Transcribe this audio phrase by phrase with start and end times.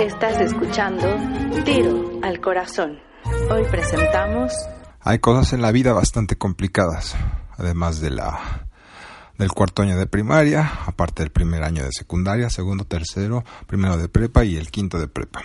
[0.00, 1.08] Estás escuchando
[1.64, 3.00] Tiro al Corazón.
[3.50, 4.52] Hoy presentamos...
[5.00, 7.16] Hay cosas en la vida bastante complicadas,
[7.56, 8.68] además de la
[9.38, 14.08] del cuarto año de primaria, aparte del primer año de secundaria, segundo, tercero, primero de
[14.08, 15.42] prepa y el quinto de prepa.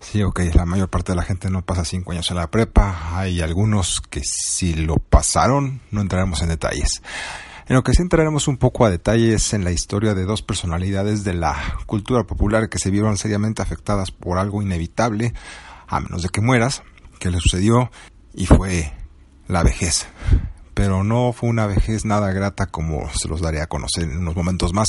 [0.00, 3.18] Sí, ok, la mayor parte de la gente no pasa cinco años en la prepa,
[3.18, 7.02] hay algunos que si lo pasaron, no entraremos en detalles.
[7.70, 11.22] En lo que sí entraremos un poco a detalles en la historia de dos personalidades
[11.22, 11.54] de la
[11.86, 15.34] cultura popular que se vieron seriamente afectadas por algo inevitable,
[15.86, 16.82] a menos de que mueras,
[17.20, 17.92] que le sucedió
[18.34, 18.92] y fue
[19.46, 20.08] la vejez.
[20.74, 24.34] Pero no fue una vejez nada grata como se los daré a conocer en unos
[24.34, 24.88] momentos más,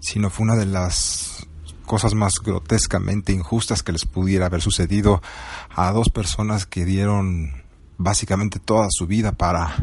[0.00, 1.48] sino fue una de las
[1.86, 5.22] cosas más grotescamente injustas que les pudiera haber sucedido
[5.70, 7.59] a dos personas que dieron
[8.00, 9.76] básicamente toda su vida para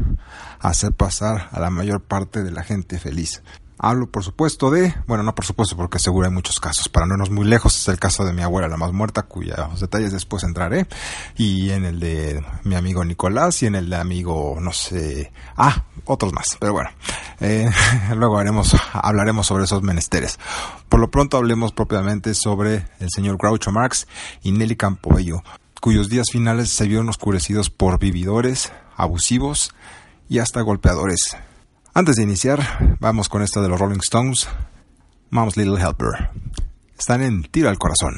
[0.59, 3.43] hacer pasar a la mayor parte de la gente feliz.
[3.79, 6.89] Hablo, por supuesto, de, bueno, no por supuesto, porque seguro hay muchos casos.
[6.89, 9.79] Para no irnos muy lejos, es el caso de mi abuela, la más muerta, cuyos
[9.79, 10.87] detalles después entraré.
[11.37, 15.83] Y en el de mi amigo Nicolás y en el de amigo, no sé, ah,
[16.05, 16.57] otros más.
[16.59, 16.89] Pero bueno,
[17.39, 17.69] eh,
[18.15, 20.39] luego haremos, hablaremos sobre esos menesteres.
[20.89, 24.07] Por lo pronto hablemos propiamente sobre el señor Groucho Marx
[24.41, 25.43] y Nelly Campobello,
[25.79, 29.73] cuyos días finales se vieron oscurecidos por vividores, abusivos
[30.29, 31.37] y hasta golpeadores.
[31.93, 34.47] Antes de iniciar, vamos con esta de los Rolling Stones,
[35.29, 36.29] Mom's Little Helper.
[36.97, 38.15] Están en tiro al corazón.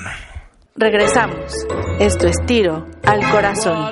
[0.75, 1.53] Regresamos.
[1.99, 3.91] Esto es tiro al corazón.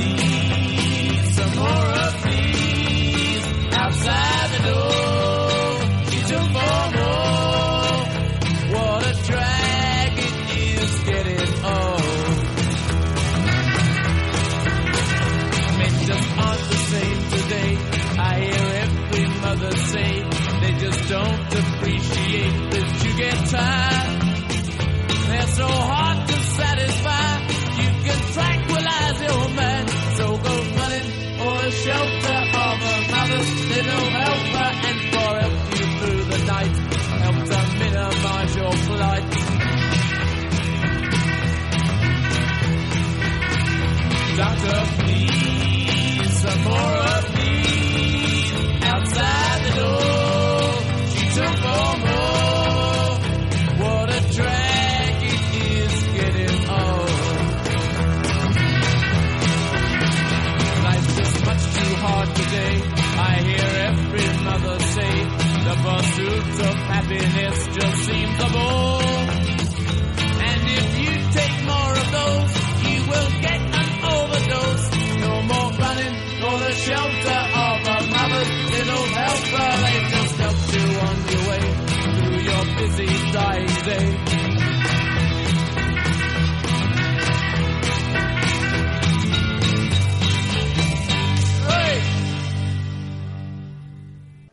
[67.19, 67.50] been in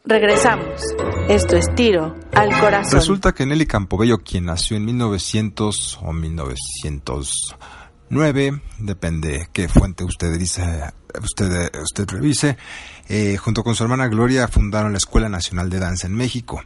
[0.08, 0.80] Regresamos.
[1.28, 2.98] Esto es tiro al corazón.
[2.98, 10.62] Resulta que Nelly Campobello, quien nació en 1900 o 1909, depende qué fuente usted dice,
[11.22, 12.56] usted, usted revise,
[13.10, 16.62] eh, junto con su hermana Gloria fundaron la Escuela Nacional de Danza en México.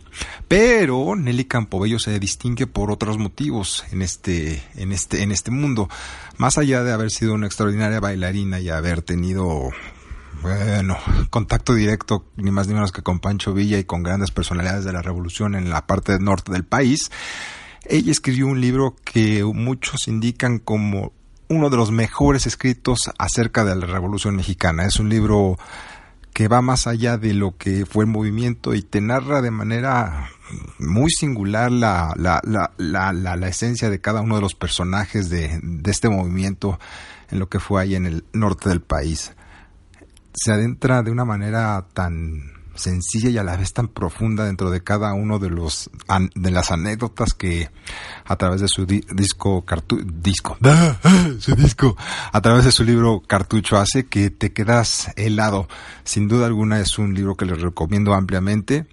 [0.47, 5.89] Pero Nelly Campobello se distingue por otros motivos en este, en este, en este mundo.
[6.37, 9.71] Más allá de haber sido una extraordinaria bailarina y haber tenido
[10.43, 10.99] bueno,
[11.31, 14.93] contacto directo ni más ni menos que con Pancho Villa y con grandes personalidades de
[14.93, 17.11] la revolución en la parte norte del país.
[17.85, 21.13] Ella escribió un libro que muchos indican como
[21.49, 24.87] uno de los mejores escritos acerca de la Revolución Mexicana.
[24.87, 25.59] Es un libro
[26.33, 30.31] que va más allá de lo que fue el movimiento y te narra de manera
[30.79, 32.41] muy singular la, la,
[32.79, 36.79] la, la, esencia de cada uno de los personajes de, de este movimiento
[37.31, 39.33] en lo que fue ahí en el norte del país.
[40.35, 44.83] Se adentra de una manera tan sencilla y a la vez tan profunda dentro de
[44.83, 45.91] cada uno de los
[46.35, 47.71] de las anécdotas que
[48.25, 49.65] a través de su disco
[50.07, 50.57] disco
[51.39, 51.97] su disco
[52.33, 55.69] a través de su libro cartucho hace que te quedas helado.
[56.05, 58.87] Sin duda alguna es un libro que les recomiendo ampliamente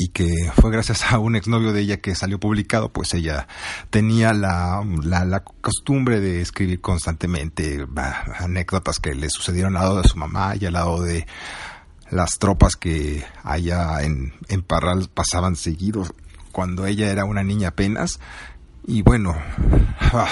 [0.00, 3.46] y que fue gracias a un exnovio de ella que salió publicado, pues ella
[3.90, 7.86] tenía la, la, costumbre de escribir constantemente
[8.38, 11.26] anécdotas que le sucedieron al lado de su mamá y al lado de
[12.10, 16.14] las tropas que allá en, en Parral pasaban seguidos
[16.50, 18.20] cuando ella era una niña apenas.
[18.86, 19.36] Y bueno,
[20.00, 20.28] ah,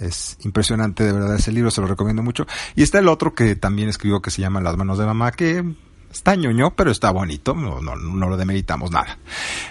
[0.00, 2.46] es impresionante de verdad ese libro, se lo recomiendo mucho.
[2.76, 5.64] Y está el otro que también escribió que se llama Las manos de mamá, que
[6.10, 9.18] está ñoño, pero está bonito, no, no, no lo demeritamos nada.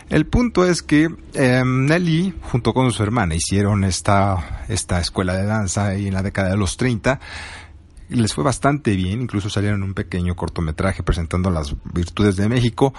[0.10, 5.45] El punto es que em, Nelly, junto con su hermana, hicieron esta, esta escuela de
[5.45, 7.19] danza ahí en la década de los 30
[8.10, 12.94] les fue bastante bien, incluso salieron un pequeño cortometraje presentando las virtudes de México.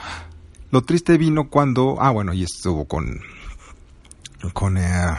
[0.71, 3.21] Lo triste vino cuando, ah bueno, y estuvo con,
[4.53, 5.15] con eh,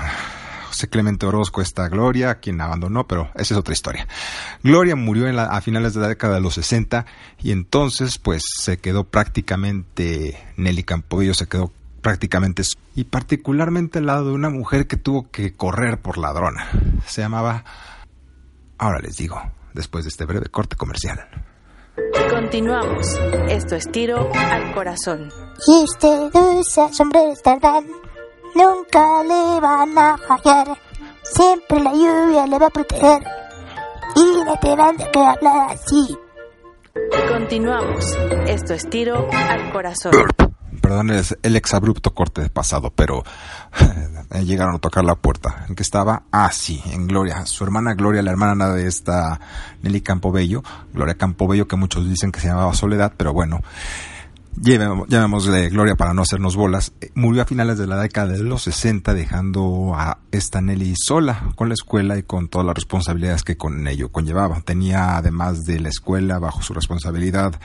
[0.88, 4.08] Clemente Orozco, esta Gloria, quien abandonó, pero esa es otra historia.
[4.64, 7.06] Gloria murió en la, a finales de la década de los 60
[7.42, 11.72] y entonces pues se quedó prácticamente, Nelly Campobello se quedó
[12.02, 12.64] prácticamente
[12.96, 16.70] y particularmente al lado de una mujer que tuvo que correr por ladrona.
[17.06, 17.64] Se llamaba,
[18.78, 19.42] ahora les digo,
[19.74, 21.28] después de este breve corte comercial.
[22.30, 23.20] Continuamos.
[23.50, 25.30] Esto es tiro al corazón.
[25.68, 27.86] Y ustedes, hombres tardan,
[28.56, 30.78] nunca le van a fallar.
[31.24, 33.24] Siempre la lluvia le va a proteger.
[34.16, 36.18] Y no te van a que hablar así.
[37.32, 38.18] Continuamos.
[38.48, 40.12] Esto es tiro al corazón
[40.90, 43.24] perdón, es el exabrupto corte de pasado, pero
[44.32, 45.66] eh, llegaron a tocar la puerta.
[45.70, 46.24] ¿En que estaba?
[46.32, 47.46] Ah, sí, en Gloria.
[47.46, 49.40] Su hermana Gloria, la hermana de esta
[49.84, 53.62] Nelly Campobello, Gloria Campobello, que muchos dicen que se llamaba Soledad, pero bueno,
[54.56, 58.64] llamémosle Gloria para no hacernos bolas, eh, murió a finales de la década de los
[58.64, 63.58] 60 dejando a esta Nelly sola con la escuela y con todas las responsabilidades que
[63.58, 64.62] con ello conllevaba.
[64.62, 67.60] Tenía además de la escuela bajo su responsabilidad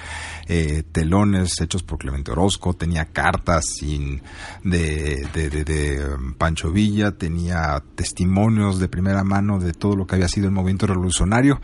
[0.46, 4.22] eh, telones hechos por Clemente Orozco, tenía cartas sin,
[4.62, 10.06] de, de, de, de um, Pancho Villa, tenía testimonios de primera mano de todo lo
[10.06, 11.60] que había sido el movimiento revolucionario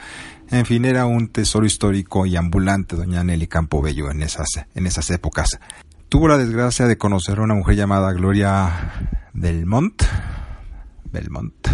[0.50, 5.10] en fin, era un tesoro histórico y ambulante doña Nelly Campobello en esas, en esas
[5.10, 5.60] épocas.
[6.08, 10.02] Tuvo la desgracia de conocer a una mujer llamada Gloria Belmont.
[11.12, 11.68] Belmont.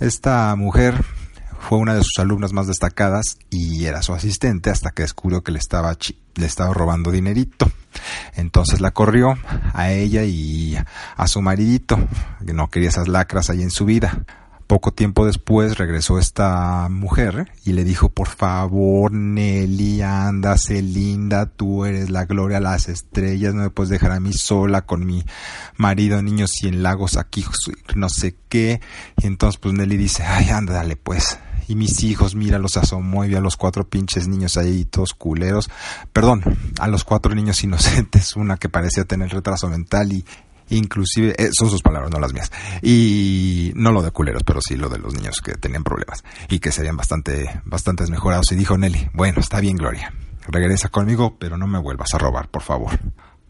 [0.00, 1.02] Esta mujer
[1.60, 5.52] fue una de sus alumnas más destacadas y era su asistente hasta que descubrió que
[5.52, 5.96] le estaba,
[6.34, 7.70] le estaba robando dinerito.
[8.36, 9.38] Entonces la corrió
[9.72, 10.76] a ella y
[11.16, 11.98] a su maridito,
[12.46, 14.24] que no quería esas lacras ahí en su vida.
[14.68, 21.86] Poco tiempo después regresó esta mujer y le dijo, por favor, Nelly, anda, linda, tú
[21.86, 25.24] eres la gloria las estrellas, no me puedes dejar a mí sola con mi
[25.78, 27.46] marido, niños y en lagos aquí,
[27.96, 28.82] no sé qué.
[29.16, 31.38] Y entonces pues Nelly dice, ay, anda, dale pues.
[31.68, 35.70] Y mis hijos, mira, los asomó y a los cuatro pinches niños ahí todos culeros.
[36.14, 36.42] Perdón,
[36.80, 40.24] a los cuatro niños inocentes, una que parecía tener retraso mental y,
[40.70, 42.50] inclusive, eh, son sus palabras, no las mías,
[42.82, 46.58] y no lo de culeros, pero sí lo de los niños que tenían problemas y
[46.58, 48.50] que serían bastante, bastante mejorados.
[48.52, 50.12] Y dijo Nelly, bueno, está bien, Gloria,
[50.48, 52.98] regresa conmigo, pero no me vuelvas a robar, por favor.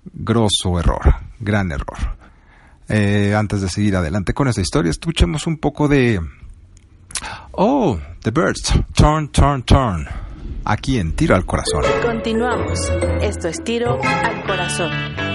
[0.04, 2.16] Grosso error, gran error.
[2.88, 6.20] Eh, antes de seguir adelante con esta historia, escuchemos un poco de...
[7.52, 10.06] Oh, The Birds, Turn, Turn, Turn.
[10.64, 11.82] Aquí en Tiro al Corazón.
[12.02, 12.78] Continuamos.
[13.20, 15.27] Esto es Tiro al Corazón.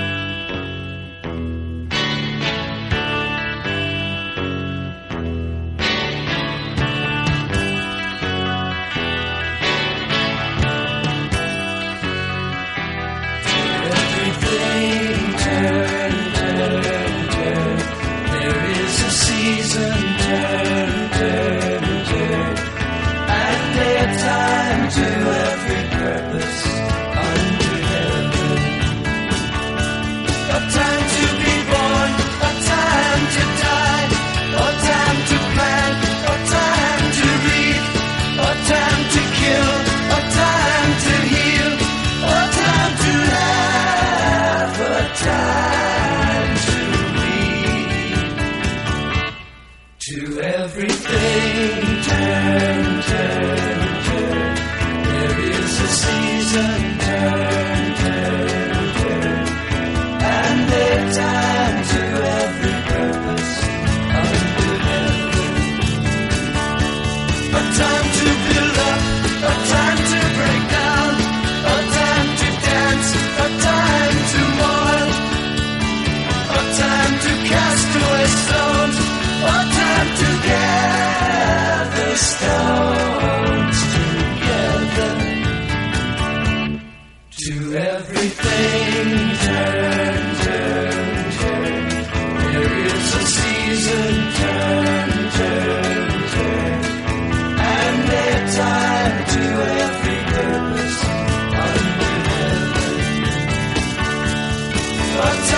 [105.15, 105.52] A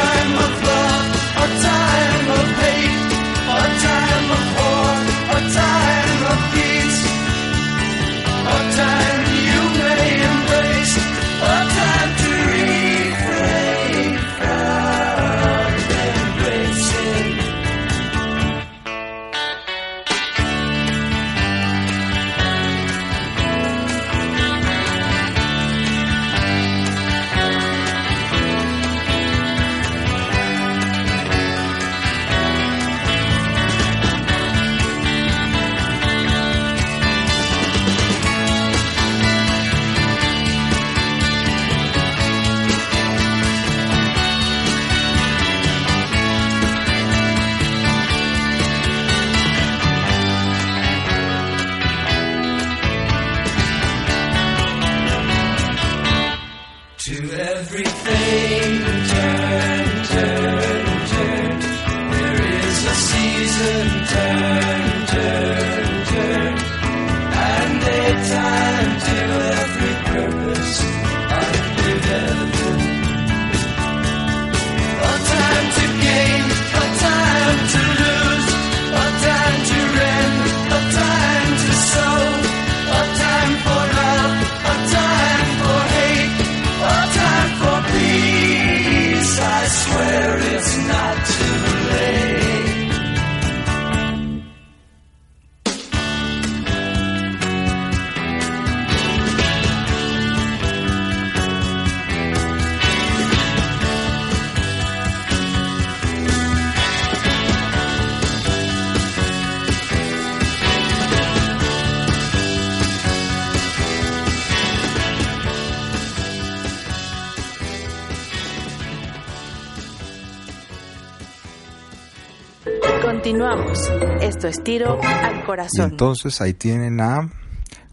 [125.01, 125.91] Al Y corazón.
[125.91, 127.29] entonces ahí tienen a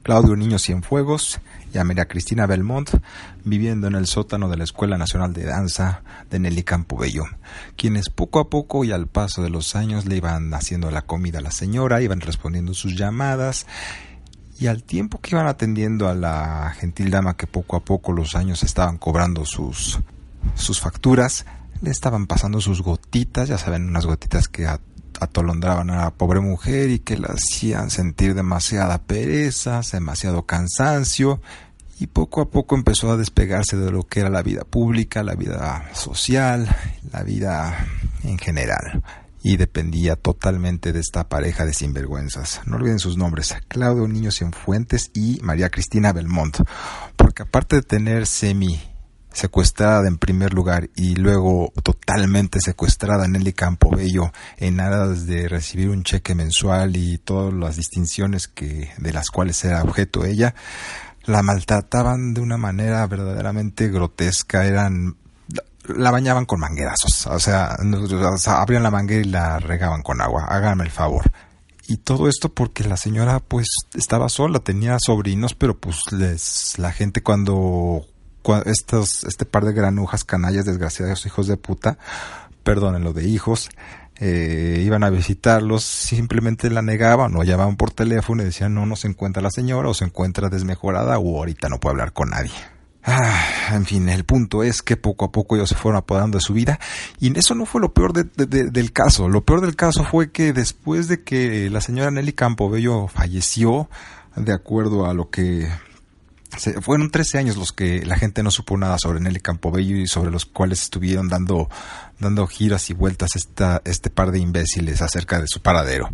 [0.02, 1.40] Claudio Niño Cienfuegos
[1.73, 2.90] y a María Cristina Belmont
[3.44, 7.25] viviendo en el sótano de la Escuela Nacional de Danza de Nelly Campobello,
[7.76, 11.38] quienes poco a poco y al paso de los años le iban haciendo la comida
[11.38, 13.66] a la señora, iban respondiendo sus llamadas
[14.61, 18.35] y al tiempo que iban atendiendo a la gentil dama que poco a poco los
[18.37, 20.00] años estaban cobrando sus,
[20.54, 21.47] sus facturas,
[21.80, 24.80] le estaban pasando sus gotitas, ya saben, unas gotitas que a-
[25.23, 31.41] atolondraban a la pobre mujer y que la hacían sentir demasiada pereza, demasiado cansancio
[32.02, 35.37] y poco a poco empezó a despegarse de lo que era la vida pública, la
[35.37, 36.69] vida social,
[37.12, 37.87] la vida
[38.25, 39.05] en general.
[39.45, 42.61] Y dependía totalmente de esta pareja de sinvergüenzas.
[42.67, 46.59] No olviden sus nombres, Claudio Niño Cienfuentes y María Cristina Belmont.
[47.14, 48.81] Porque aparte de tener semi
[49.33, 56.03] secuestrada en primer lugar y luego totalmente secuestrada Nelly Campobello en aras de recibir un
[56.03, 60.55] cheque mensual y todas las distinciones que de las cuales era objeto ella
[61.25, 64.65] la maltrataban de una manera verdaderamente grotesca.
[64.67, 65.17] Eran
[65.87, 70.21] la bañaban con manguerazos o sea, o sea, abrían la manguera y la regaban con
[70.21, 70.47] agua.
[70.49, 71.31] Háganme el favor.
[71.89, 76.93] Y todo esto porque la señora pues estaba sola, tenía sobrinos, pero pues les, la
[76.93, 78.07] gente cuando, cua-
[78.66, 81.99] este par de granujas canallas desgraciados hijos de puta,
[82.62, 83.70] perdónenlo de hijos,
[84.20, 88.94] eh, iban a visitarlos, simplemente la negaban o llamaban por teléfono y decían no, no
[88.96, 92.52] se encuentra la señora o se encuentra desmejorada o ahorita no puede hablar con nadie.
[93.04, 96.42] Ah, en fin, el punto es que poco a poco ellos se fueron apoderando de
[96.44, 96.78] su vida
[97.18, 99.28] y eso no fue lo peor de- de- de- del caso.
[99.28, 103.90] Lo peor del caso fue que después de que la señora Nelly Campobello falleció,
[104.37, 105.68] de acuerdo a lo que
[106.80, 110.30] fueron 13 años los que la gente no supo nada sobre Nelly Campobello y sobre
[110.30, 111.68] los cuales estuvieron dando,
[112.18, 116.11] dando giras y vueltas esta, este par de imbéciles acerca de su paradero.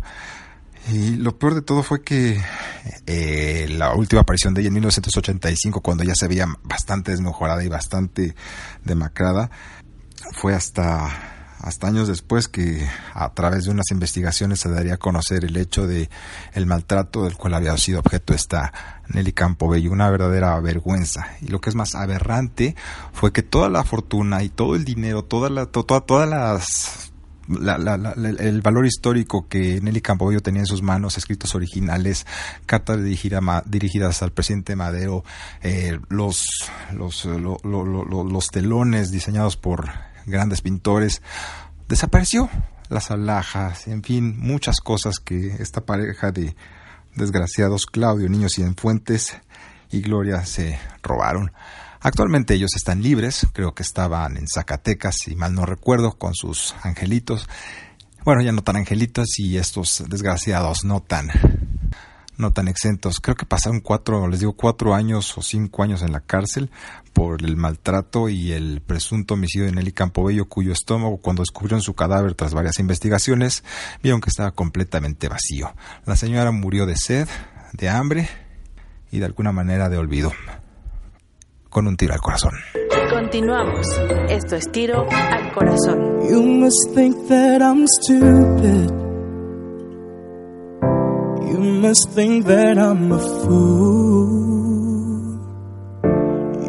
[0.91, 2.41] Y lo peor de todo fue que
[3.05, 7.67] eh, la última aparición de ella en 1985, cuando ya se veía bastante desmejorada y
[7.67, 8.33] bastante
[8.83, 9.51] demacrada,
[10.31, 15.45] fue hasta, hasta años después que a través de unas investigaciones se daría a conocer
[15.45, 16.09] el hecho de
[16.53, 18.71] el maltrato del cual había sido objeto esta
[19.09, 21.27] Nelly Campobello, una verdadera vergüenza.
[21.41, 22.75] Y lo que es más aberrante
[23.13, 27.05] fue que toda la fortuna y todo el dinero, toda la, to- toda- todas las
[27.47, 32.27] la- la- la- el valor histórico que Nelly Campobello tenía en sus manos, escritos originales,
[32.67, 35.23] cartas dirigidas al presidente Madero,
[35.63, 36.45] eh, los,
[36.93, 39.89] los, lo- lo- lo- lo- los telones diseñados por
[40.29, 41.21] grandes pintores,
[41.87, 42.49] desapareció.
[42.89, 46.55] Las alhajas, en fin, muchas cosas que esta pareja de
[47.15, 49.37] desgraciados Claudio, Niños y Fuentes
[49.91, 51.51] y Gloria se robaron.
[52.01, 56.73] Actualmente ellos están libres, creo que estaban en Zacatecas, si mal no recuerdo, con sus
[56.81, 57.47] angelitos.
[58.23, 61.29] Bueno, ya no tan angelitos y estos desgraciados no tan,
[62.37, 63.19] no tan exentos.
[63.19, 66.71] Creo que pasaron cuatro, les digo, cuatro años o cinco años en la cárcel
[67.19, 71.93] por el maltrato y el presunto homicidio de Nelly Campobello, cuyo estómago, cuando descubrieron su
[71.93, 73.65] cadáver tras varias investigaciones,
[74.01, 75.73] vieron que estaba completamente vacío.
[76.05, 77.27] La señora murió de sed,
[77.73, 78.29] de hambre
[79.11, 80.31] y de alguna manera de olvido.
[81.69, 82.53] Con un tiro al corazón.
[83.09, 83.85] Continuamos.
[84.29, 86.21] Esto es tiro al corazón.
[86.21, 88.91] You must think that I'm stupid.
[91.51, 94.58] You must think that I'm a fool.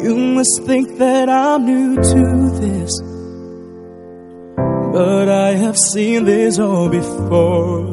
[0.03, 2.99] You must think that I'm new to this.
[4.91, 7.85] But I have seen this all before.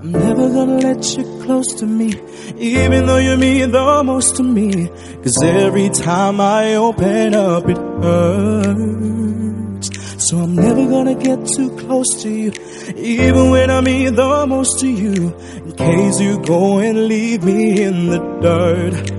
[0.00, 2.12] I'm never gonna let you close to me,
[2.58, 4.90] even though you mean the most to me.
[5.22, 9.88] Cause every time I open up, it hurts.
[10.28, 12.52] So I'm never gonna get too close to you,
[12.94, 15.34] even when I mean the most to you.
[15.64, 19.15] In case you go and leave me in the dirt.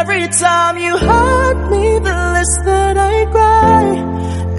[0.00, 3.84] Every time you hurt me, the less that I cry.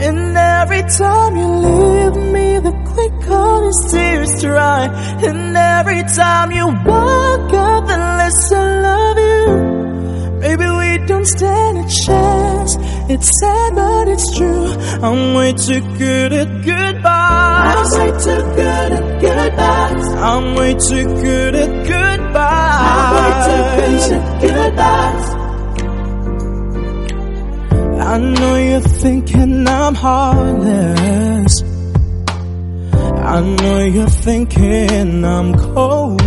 [0.06, 4.84] And every time you leave me, the quicker these tears dry.
[5.28, 10.40] And every time you walk out, the less I love you.
[10.40, 10.66] Maybe
[11.08, 12.76] don't stand a chance.
[13.10, 14.68] It's sad, but it's true.
[15.02, 17.94] I'm way too good at goodbyes.
[17.96, 20.08] I'm way too good at goodbyes.
[20.30, 22.88] I'm way too good at goodbyes.
[22.94, 25.28] I'm way too good at goodbyes.
[28.00, 31.64] I know you're thinking I'm heartless.
[33.36, 36.27] I know you're thinking I'm cold.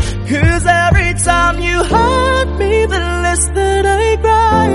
[0.31, 4.67] Cause every time you hurt me, the less that I cry.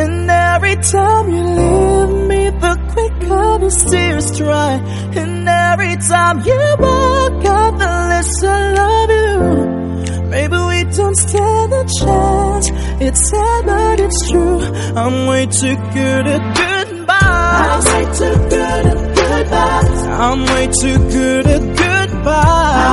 [0.00, 4.72] And every time you leave me, the quicker these tears dry.
[5.16, 10.28] And every time you walk out, the less I love you.
[10.28, 12.70] Maybe we don't stand a chance.
[13.00, 14.60] It's sad, but it's true.
[14.94, 17.86] I'm way too good at goodbyes.
[17.88, 20.04] I'm way too good at goodbyes.
[20.04, 22.86] I'm way too good at goodbyes.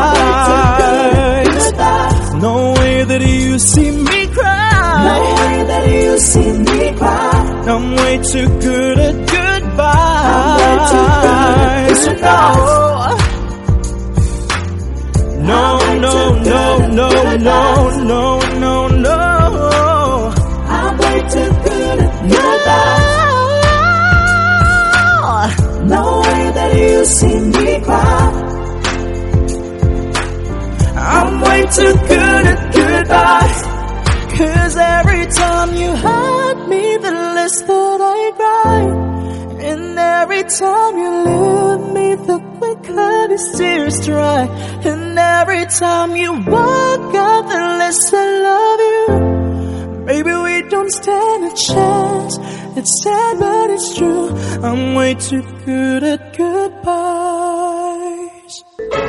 [2.43, 5.03] No way that you see me cry.
[5.07, 7.31] No way that you see me cry.
[7.71, 10.27] I'm way too good at goodbyes.
[10.35, 11.57] I'm way too good
[12.09, 12.23] at
[15.51, 15.63] No,
[16.05, 16.15] no,
[16.51, 16.63] no,
[16.99, 17.61] no, no,
[18.11, 18.23] no,
[18.63, 18.73] no,
[19.05, 19.15] no.
[20.67, 23.13] I'm way too good at goodbyes.
[25.93, 28.32] No way that you see me cry.
[31.53, 33.59] I'm too good at goodbyes.
[34.37, 38.81] Cause every time you hurt me, the less that I cry.
[39.69, 44.41] And every time you leave me, the quicker these tears dry.
[44.89, 50.05] And every time you walk out, the less I love you.
[50.09, 52.33] Maybe we don't stand a chance.
[52.79, 54.29] It's sad, but it's true.
[54.67, 57.52] I'm way too good at goodbyes.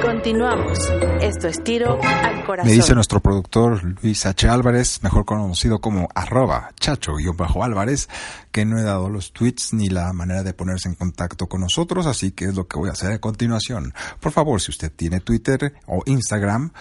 [0.03, 0.79] Continuamos.
[1.21, 2.71] Esto es tiro al corazón.
[2.71, 4.49] Me dice nuestro productor Luis H.
[4.49, 8.09] Álvarez, mejor conocido como arroba chacho-álvarez,
[8.51, 12.07] que no he dado los tweets ni la manera de ponerse en contacto con nosotros,
[12.07, 13.93] así que es lo que voy a hacer a continuación.
[14.21, 16.73] Por favor, si usted tiene Twitter o Instagram,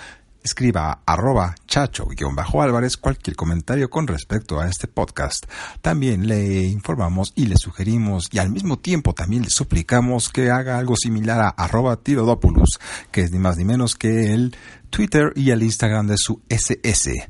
[0.44, 5.46] escriba arroba chacho-álvarez cualquier comentario con respecto a este podcast.
[5.82, 10.78] También le informamos y le sugerimos y al mismo tiempo también le suplicamos que haga
[10.78, 12.80] algo similar a arroba tirodopoulos,
[13.12, 14.56] que es ni más ni menos que el
[14.90, 17.28] Twitter y el Instagram de su SS.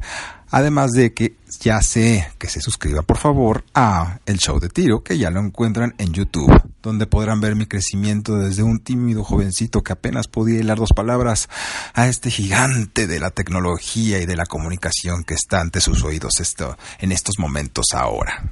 [0.55, 5.03] Además de que ya sé que se suscriba por favor a el show de tiro
[5.03, 9.81] que ya lo encuentran en YouTube, donde podrán ver mi crecimiento desde un tímido jovencito
[9.81, 11.49] que apenas podía hilar dos palabras
[11.95, 16.39] a este gigante de la tecnología y de la comunicación que está ante sus oídos
[16.39, 18.51] esto, en estos momentos ahora.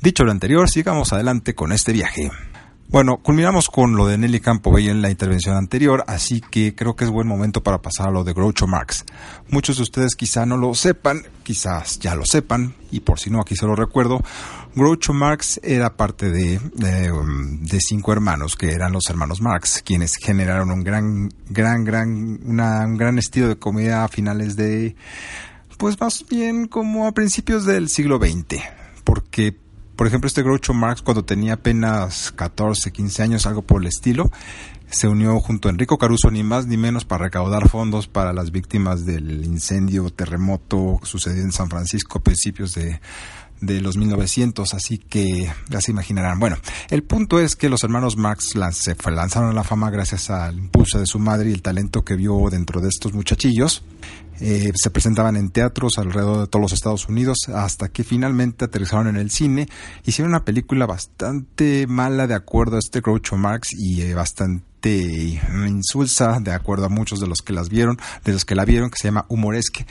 [0.00, 2.32] Dicho lo anterior, sigamos adelante con este viaje.
[2.88, 7.04] Bueno, culminamos con lo de Nelly Campobey en la intervención anterior, así que creo que
[7.04, 9.04] es buen momento para pasar a lo de Groucho Marx.
[9.48, 13.40] Muchos de ustedes quizá no lo sepan, quizás ya lo sepan, y por si no
[13.40, 14.22] aquí se lo recuerdo,
[14.76, 20.70] Groucho Marx era parte de, de cinco hermanos, que eran los hermanos Marx, quienes generaron
[20.70, 24.94] un gran, gran, gran, una, un gran estilo de comedia a finales de,
[25.76, 28.62] pues más bien como a principios del siglo XX,
[29.02, 29.65] porque
[29.96, 34.30] por ejemplo, este Groucho Marx, cuando tenía apenas 14, 15 años, algo por el estilo,
[34.90, 38.50] se unió junto a Enrico Caruso, ni más ni menos, para recaudar fondos para las
[38.52, 43.00] víctimas del incendio, terremoto que sucedió en San Francisco a principios de,
[43.60, 46.38] de los 1900, así que ya se imaginarán.
[46.38, 46.56] Bueno,
[46.90, 50.98] el punto es que los hermanos Marx se lanzaron a la fama gracias al impulso
[50.98, 53.82] de su madre y el talento que vio dentro de estos muchachillos.
[54.40, 59.08] Eh, se presentaban en teatros alrededor de todos los Estados Unidos hasta que finalmente aterrizaron
[59.08, 59.68] en el cine.
[60.04, 66.38] Hicieron una película bastante mala de acuerdo a este Groucho Marx y eh, bastante insulsa
[66.40, 68.98] de acuerdo a muchos de los que las vieron, de los que la vieron, que
[68.98, 69.86] se llama Humoresque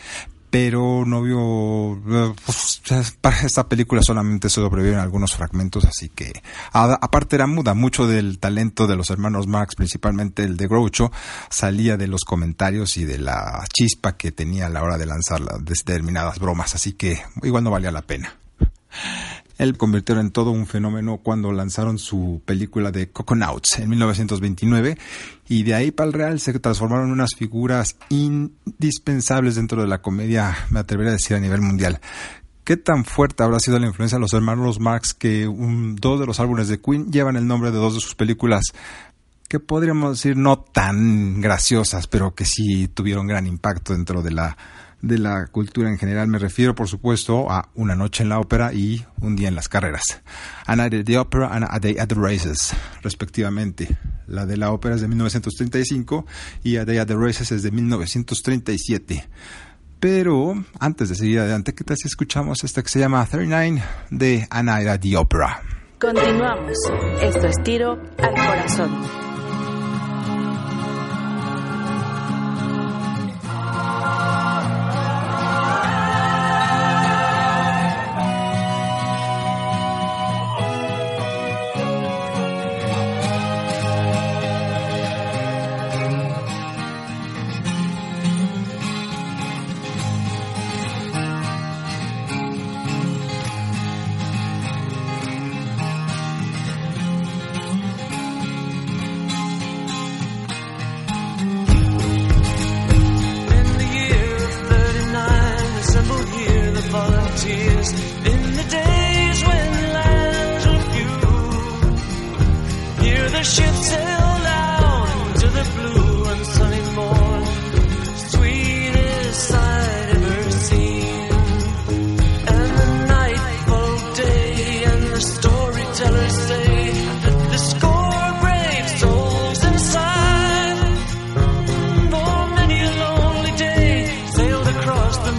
[0.58, 2.02] pero no vio
[2.46, 2.82] pues,
[3.20, 6.32] para esta película solamente sobrevivieron algunos fragmentos así que
[6.72, 11.12] aparte era muda mucho del talento de los hermanos Marx principalmente el de Groucho
[11.50, 15.41] salía de los comentarios y de la chispa que tenía a la hora de lanzar
[15.60, 18.38] determinadas bromas así que igual no valía la pena
[19.58, 24.98] él convirtieron en todo un fenómeno cuando lanzaron su película de Coconauts en 1929
[25.48, 30.02] y de ahí para el real se transformaron en unas figuras indispensables dentro de la
[30.02, 32.00] comedia, me atrevería a decir a nivel mundial.
[32.63, 36.39] ¿Qué tan fuerte habrá sido la influencia de los hermanos Marx que dos de los
[36.39, 38.63] álbumes de Queen llevan el nombre de dos de sus películas
[39.48, 44.58] que podríamos decir no tan graciosas, pero que sí tuvieron gran impacto dentro de la
[45.06, 46.28] de la cultura en general.
[46.28, 49.70] Me refiero, por supuesto, a Una noche en la ópera y Un día en las
[49.70, 50.22] carreras.
[50.65, 53.96] A Night at the Opera and A Day at the Races, respectivamente.
[54.28, 56.26] La de la ópera es de 1935
[56.63, 59.28] y A Day at the Races es de 1937.
[60.00, 64.48] Pero antes de seguir adelante, ¿qué tal si escuchamos esta que se llama 39 de
[64.50, 65.62] A Night at the Opera?
[66.00, 66.78] Continuamos.
[67.22, 69.25] Esto es tiro al corazón.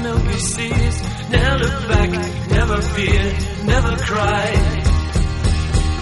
[0.07, 0.97] milky seas.
[1.31, 2.11] Now look back,
[2.57, 3.23] never fear,
[3.65, 4.47] never cry.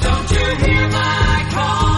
[0.07, 1.94] Don't you hear my call?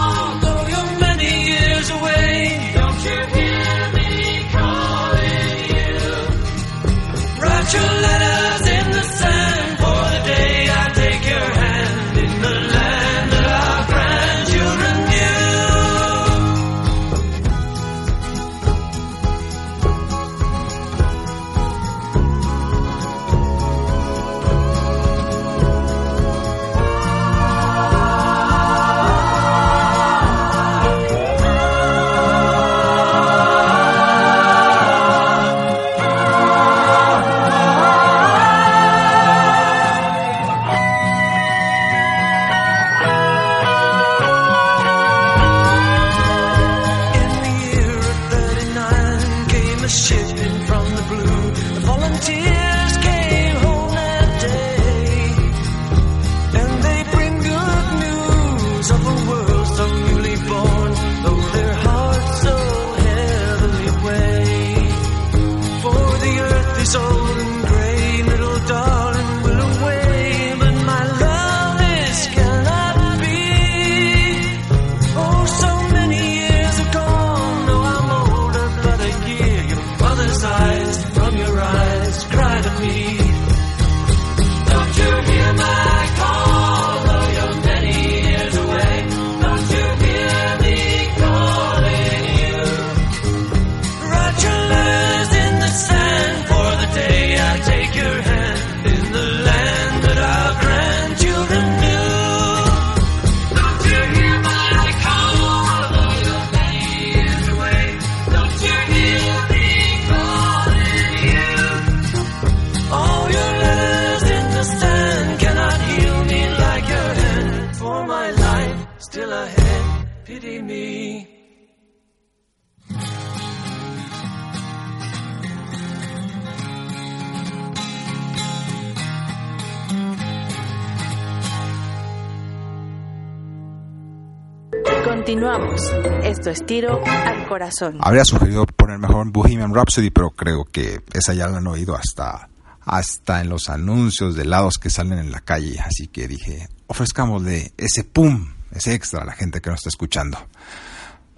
[136.23, 137.97] Esto es tiro al corazón.
[138.01, 142.49] Habría sugerido poner mejor Bohemian Rhapsody, pero creo que esa ya la han oído hasta,
[142.81, 145.79] hasta en los anuncios de helados que salen en la calle.
[145.79, 150.37] Así que dije, ofrezcámosle ese pum, ese extra a la gente que nos está escuchando.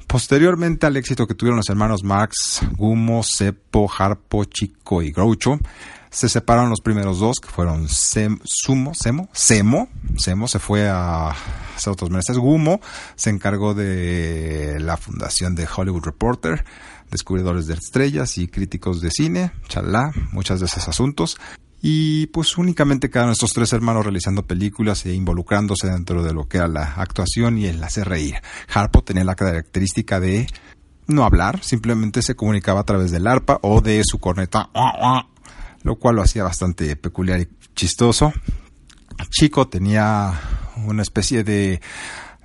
[0.08, 5.60] Posteriormente al éxito que tuvieron los hermanos Max, Gumo, Seppo, Harpo, Chico y Groucho,
[6.10, 11.30] se separaron los primeros dos, que fueron Sumo, Semo, Semo, Semo se fue a
[11.76, 12.82] hacer otros meses, Gumo
[13.16, 16.66] se encargó de la fundación de Hollywood Reporter,
[17.12, 21.38] descubridores de estrellas y críticos de cine, chalá, muchos de esos asuntos.
[21.82, 26.58] Y pues únicamente quedaron estos tres hermanos realizando películas e involucrándose dentro de lo que
[26.58, 28.36] era la actuación y el hacer reír.
[28.74, 30.48] Harpo tenía la característica de
[31.08, 34.70] no hablar, simplemente se comunicaba a través del arpa o de su corneta,
[35.84, 38.34] lo cual lo hacía bastante peculiar y chistoso.
[39.30, 40.40] Chico tenía
[40.86, 41.82] una especie de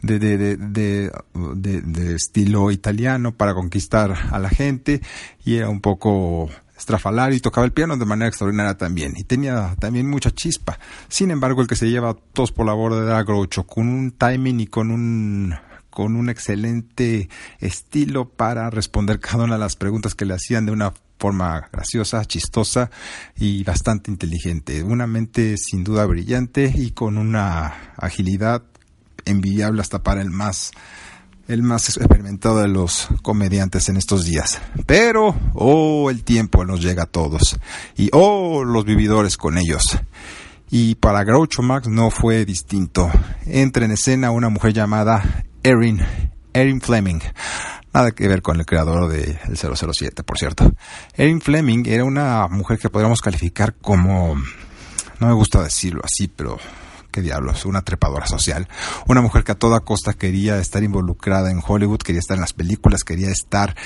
[0.02, 5.00] de, de, de, estilo italiano para conquistar a la gente
[5.44, 9.74] y era un poco estrafalario y tocaba el piano de manera extraordinaria también y tenía
[9.78, 10.78] también mucha chispa.
[11.08, 14.60] Sin embargo, el que se lleva todos por la borda era Groucho con un timing
[14.60, 15.54] y con un
[15.88, 17.28] con un excelente
[17.60, 20.92] estilo para responder cada una de las preguntas que le hacían de una
[21.24, 22.90] forma graciosa, chistosa
[23.38, 24.82] y bastante inteligente.
[24.82, 28.62] Una mente sin duda brillante y con una agilidad
[29.24, 30.72] envidiable hasta para el más
[31.48, 34.60] el más experimentado de los comediantes en estos días.
[34.84, 37.58] Pero, oh, el tiempo nos llega a todos.
[37.96, 39.82] Y, oh, los vividores con ellos.
[40.70, 43.10] Y para Groucho Marx no fue distinto.
[43.46, 46.00] Entra en escena una mujer llamada Erin,
[46.52, 47.20] Erin Fleming.
[47.94, 50.68] Nada que ver con el creador del 007, por cierto.
[51.16, 54.34] Erin Fleming era una mujer que podríamos calificar como,
[55.20, 56.58] no me gusta decirlo así, pero
[57.12, 58.66] qué diablos, una trepadora social.
[59.06, 62.52] Una mujer que a toda costa quería estar involucrada en Hollywood, quería estar en las
[62.52, 63.76] películas, quería estar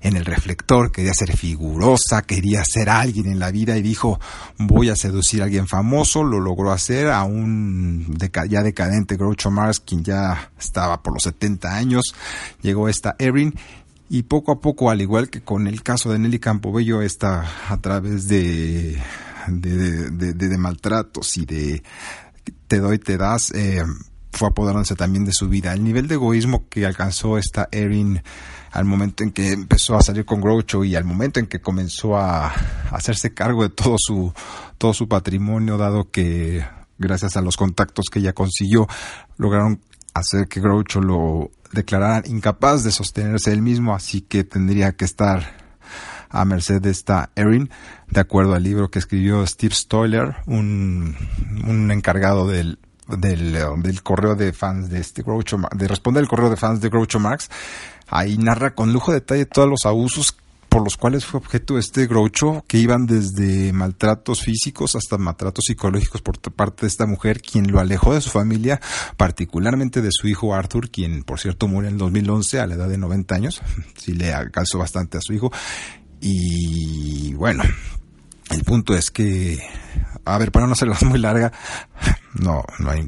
[0.00, 4.20] en el reflector, quería ser figurosa, quería ser alguien en la vida y dijo,
[4.58, 8.16] voy a seducir a alguien famoso, lo logró hacer a un
[8.48, 12.14] ya decadente Groucho Marx, quien ya estaba por los 70 años,
[12.62, 13.54] llegó esta Erin
[14.08, 17.76] y poco a poco, al igual que con el caso de Nelly Campobello, está a
[17.78, 18.98] través de-
[19.48, 21.82] de- de maltratos y de
[22.68, 23.82] te doy, te das, eh,
[24.38, 25.72] fue apoderándose también de su vida.
[25.72, 28.22] El nivel de egoísmo que alcanzó esta Erin
[28.70, 32.16] al momento en que empezó a salir con Groucho y al momento en que comenzó
[32.16, 32.52] a
[32.90, 34.32] hacerse cargo de todo su,
[34.78, 36.64] todo su patrimonio, dado que
[36.98, 38.86] gracias a los contactos que ella consiguió,
[39.36, 39.80] lograron
[40.14, 45.56] hacer que Groucho lo declarara incapaz de sostenerse él mismo, así que tendría que estar
[46.30, 47.70] a merced de esta Erin,
[48.08, 51.16] de acuerdo al libro que escribió Steve Stoller, un,
[51.66, 56.28] un encargado del, del, eh, del correo de fans de este Groucho, de responder el
[56.28, 57.48] correo de fans de Groucho Marx.
[58.08, 60.36] Ahí narra con lujo de detalle todos los abusos
[60.68, 66.20] por los cuales fue objeto este Groucho, que iban desde maltratos físicos hasta maltratos psicológicos
[66.20, 68.80] por parte de esta mujer, quien lo alejó de su familia,
[69.16, 72.88] particularmente de su hijo Arthur, quien por cierto murió en el 2011 a la edad
[72.88, 73.62] de 90 años,
[73.96, 75.50] sí le alcanzó bastante a su hijo,
[76.20, 77.62] y bueno,
[78.50, 79.58] el punto es que,
[80.28, 81.52] a ver, para no hacerla muy larga,
[82.34, 83.06] no, no hay,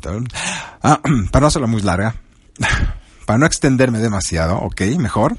[0.83, 2.15] ah, para no hacerla muy larga,
[3.27, 5.37] para no extenderme demasiado, ok, mejor.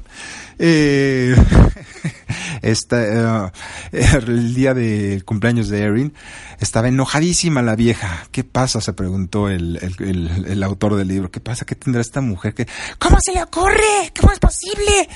[2.62, 3.52] Esta, eh,
[3.92, 6.14] el día del cumpleaños de Erin,
[6.60, 8.28] estaba enojadísima la vieja.
[8.32, 8.80] ¿Qué pasa?
[8.82, 11.32] Se preguntó el, el, el, autor del libro.
[11.32, 11.66] ¿Qué pasa?
[11.66, 12.54] ¿Qué tendrá esta mujer?
[12.54, 12.68] que
[13.00, 14.14] ¿Cómo se le ocurre?
[14.20, 15.10] ¿Cómo es posible?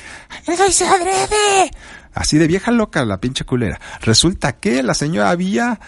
[0.47, 1.69] ¡Eso hice adrede!
[2.15, 3.79] Así de vieja loca la pinche culera.
[4.01, 5.79] Resulta que la señora había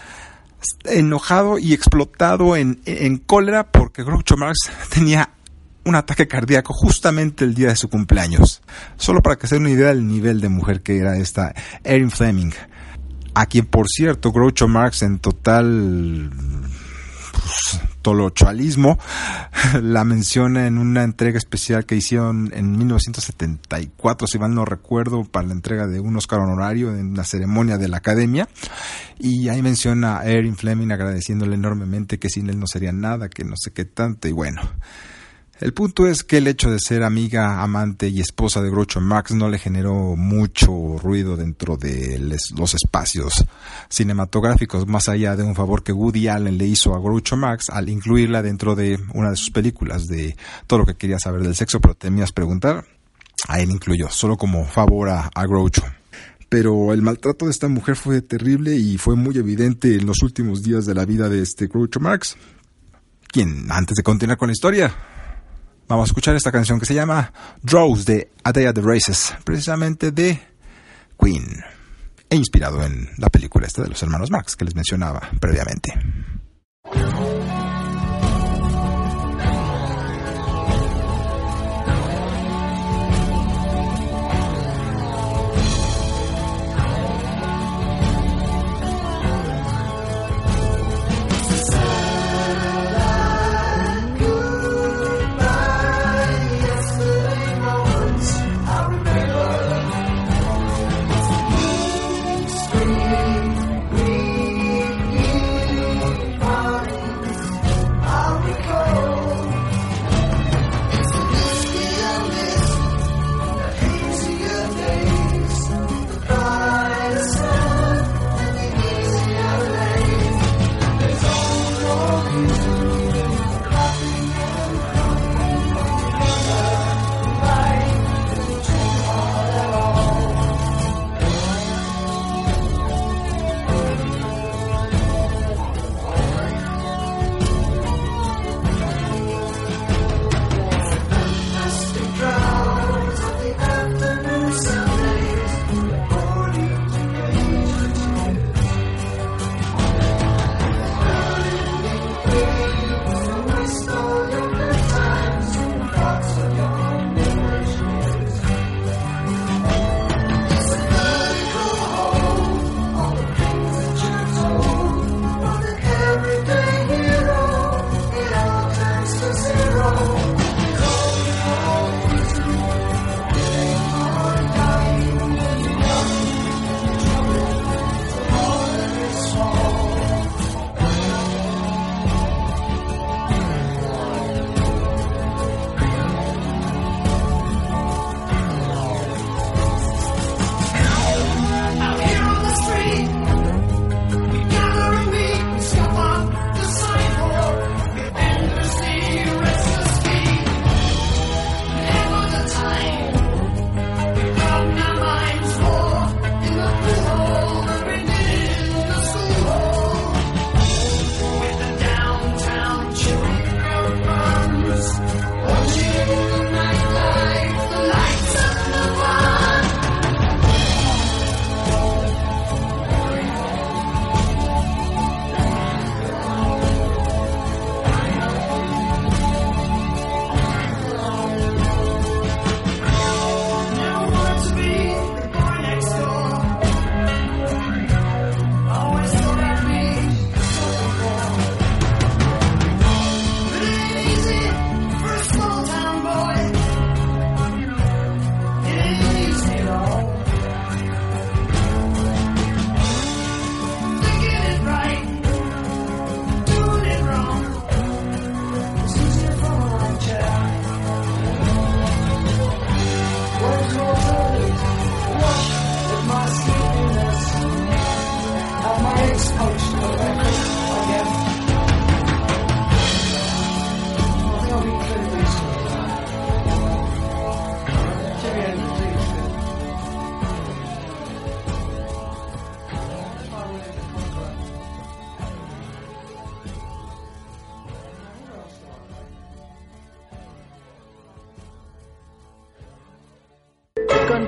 [0.84, 4.58] enojado y explotado en, en cólera porque Groucho Marx
[4.92, 5.30] tenía
[5.84, 8.62] un ataque cardíaco justamente el día de su cumpleaños.
[8.96, 12.10] Solo para que se den una idea del nivel de mujer que era esta Erin
[12.10, 12.52] Fleming.
[13.34, 16.30] A quien, por cierto, Groucho Marx en total
[17.32, 18.98] pues, tolochualismo
[19.82, 25.46] la menciona en una entrega especial que hicieron en 1974, si mal no recuerdo, para
[25.46, 28.48] la entrega de un Oscar honorario en la ceremonia de la Academia.
[29.18, 33.44] Y ahí menciona a Erin Fleming agradeciéndole enormemente que sin él no sería nada, que
[33.44, 34.62] no sé qué tanto, y bueno.
[35.60, 39.32] El punto es que el hecho de ser amiga, amante y esposa de Groucho Marx
[39.32, 42.16] no le generó mucho ruido dentro de
[42.56, 43.44] los espacios
[43.88, 47.88] cinematográficos, más allá de un favor que Woody Allen le hizo a Groucho Marx al
[47.88, 50.36] incluirla dentro de una de sus películas de
[50.68, 52.84] todo lo que quería saber del sexo, pero temías preguntar,
[53.48, 55.82] a él incluyó, solo como favor a, a Groucho.
[56.48, 60.62] Pero el maltrato de esta mujer fue terrible y fue muy evidente en los últimos
[60.62, 62.36] días de la vida de este Groucho Marx,
[63.26, 64.94] quien, antes de continuar con la historia,
[65.88, 69.34] Vamos a escuchar esta canción que se llama Draws de A Day at the Races,
[69.42, 70.38] precisamente de
[71.18, 71.64] Queen,
[72.28, 75.94] e inspirado en la película esta de los hermanos Marx que les mencionaba previamente.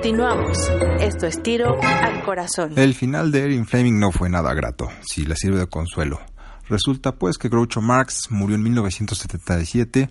[0.01, 0.57] Continuamos.
[0.99, 2.73] Esto es tiro al corazón.
[2.75, 6.19] El final de Erin Fleming no fue nada grato, si le sirve de consuelo.
[6.67, 10.09] Resulta pues que Groucho Marx murió en 1977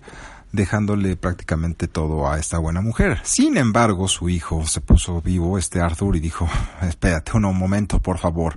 [0.53, 3.19] dejándole prácticamente todo a esta buena mujer.
[3.23, 6.47] Sin embargo, su hijo se puso vivo, este Arthur, y dijo,
[6.83, 8.55] espérate un momento, por favor.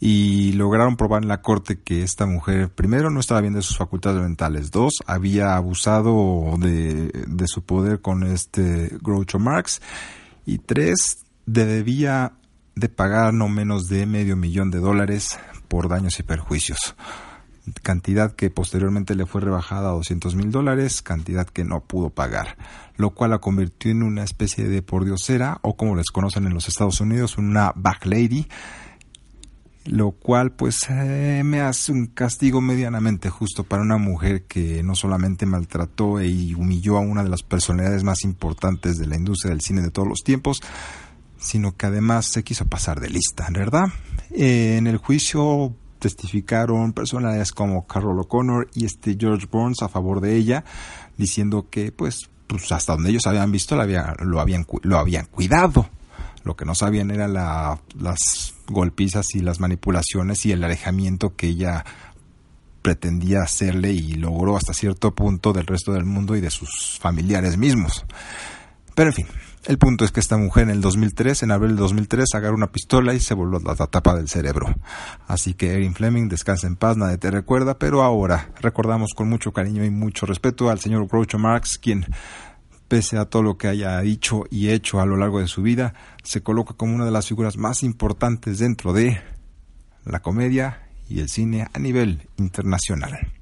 [0.00, 3.78] Y lograron probar en la corte que esta mujer, primero, no estaba bien de sus
[3.78, 9.80] facultades mentales, dos, había abusado de, de su poder con este Groucho Marx,
[10.44, 12.32] y tres, debía
[12.74, 15.38] de pagar no menos de medio millón de dólares
[15.68, 16.94] por daños y perjuicios.
[17.82, 22.56] Cantidad que posteriormente le fue rebajada a 200 mil dólares, cantidad que no pudo pagar,
[22.96, 26.68] lo cual la convirtió en una especie de pordiosera o como les conocen en los
[26.68, 28.48] Estados Unidos, una back lady,
[29.84, 34.94] lo cual pues eh, me hace un castigo medianamente justo para una mujer que no
[34.94, 39.60] solamente maltrató y humilló a una de las personalidades más importantes de la industria del
[39.60, 40.60] cine de todos los tiempos,
[41.38, 43.86] sino que además se quiso pasar de lista, ¿verdad?
[44.30, 50.20] Eh, en el juicio testificaron personalidades como Carol O'Connor y este George Burns a favor
[50.20, 50.64] de ella,
[51.16, 55.26] diciendo que pues, pues hasta donde ellos habían visto lo, había- lo, habían, lo habían
[55.26, 55.88] cuidado.
[56.44, 61.48] Lo que no sabían era la- las golpizas y las manipulaciones y el alejamiento que
[61.48, 61.84] ella
[62.82, 67.56] pretendía hacerle y logró hasta cierto punto del resto del mundo y de sus familiares
[67.56, 68.04] mismos.
[68.94, 69.26] Pero en fin,
[69.64, 72.72] el punto es que esta mujer en el 2003, en abril del 2003, agarró una
[72.72, 74.74] pistola y se voló la, la tapa del cerebro.
[75.28, 79.52] Así que Erin Fleming, descansa en paz, nadie te recuerda, pero ahora recordamos con mucho
[79.52, 82.06] cariño y mucho respeto al señor Groucho Marx, quien,
[82.92, 85.94] pese a todo lo que haya dicho y hecho a lo largo de su vida,
[86.22, 89.18] se coloca como una de las figuras más importantes dentro de
[90.04, 93.32] la comedia y el cine a nivel internacional.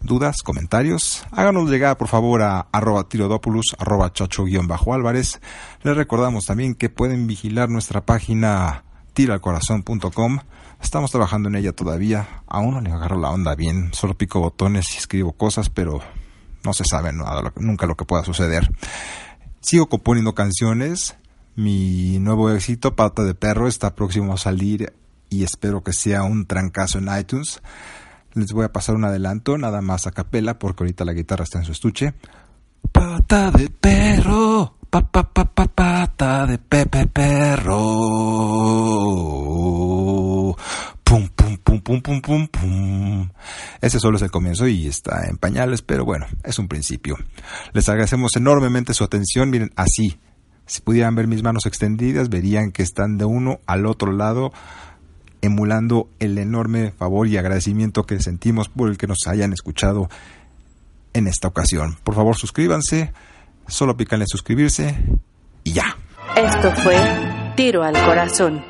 [0.00, 0.36] ¿Dudas?
[0.42, 1.26] ¿Comentarios?
[1.30, 5.42] Háganos llegar por favor a arroba tirodopoulos, arroba chacho-álvarez.
[5.82, 10.38] Les recordamos también que pueden vigilar nuestra página tiroalcorazón.com.
[10.80, 12.42] Estamos trabajando en ella todavía.
[12.46, 13.92] Aún no le agarro la onda bien.
[13.92, 16.00] Solo pico botones y escribo cosas, pero
[16.66, 18.68] no se sabe nada, nunca lo que pueda suceder.
[19.60, 21.16] Sigo componiendo canciones.
[21.54, 24.92] Mi nuevo éxito, Pata de Perro, está próximo a salir
[25.30, 27.62] y espero que sea un trancazo en iTunes.
[28.34, 31.58] Les voy a pasar un adelanto, nada más a capela, porque ahorita la guitarra está
[31.58, 32.14] en su estuche.
[32.92, 37.76] Pata de perro, pa pa pa pa pata de Pepe perro.
[41.04, 43.28] Pum pum pum pum pum pum pum.
[43.80, 47.16] Ese solo es el comienzo y está en pañales, pero bueno, es un principio.
[47.72, 50.18] Les agradecemos enormemente su atención, miren, así.
[50.66, 54.52] Si pudieran ver mis manos extendidas, verían que están de uno al otro lado
[55.42, 60.08] emulando el enorme favor y agradecimiento que sentimos por el que nos hayan escuchado
[61.16, 61.96] en esta ocasión.
[62.04, 63.12] Por favor, suscríbanse,
[63.66, 64.98] solo pícanle en suscribirse
[65.64, 65.96] y ya.
[66.36, 66.96] Esto fue
[67.56, 68.62] Tiro al Corazón,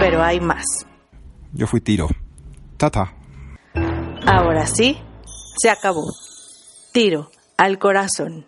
[0.00, 0.64] pero hay más.
[1.52, 2.08] Yo fui Tiro.
[2.76, 3.14] Tata.
[4.26, 4.98] Ahora sí,
[5.56, 6.12] se acabó.
[6.92, 8.46] Tiro al Corazón.